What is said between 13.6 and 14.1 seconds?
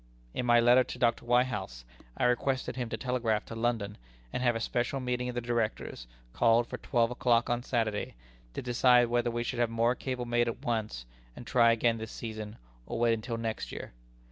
year.